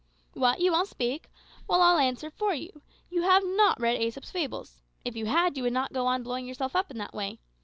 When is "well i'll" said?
1.67-1.99